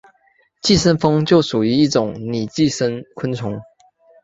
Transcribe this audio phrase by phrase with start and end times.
[0.63, 3.61] 寄生蜂就属于一种拟寄生昆虫。